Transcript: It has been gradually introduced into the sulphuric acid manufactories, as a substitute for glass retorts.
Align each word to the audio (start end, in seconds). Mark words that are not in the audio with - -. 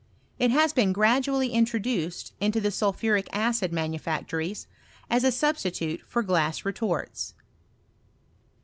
It 0.39 0.49
has 0.49 0.73
been 0.73 0.93
gradually 0.93 1.49
introduced 1.51 2.33
into 2.39 2.59
the 2.59 2.71
sulphuric 2.71 3.27
acid 3.31 3.71
manufactories, 3.71 4.65
as 5.11 5.23
a 5.23 5.31
substitute 5.31 6.01
for 6.07 6.23
glass 6.23 6.65
retorts. 6.65 7.35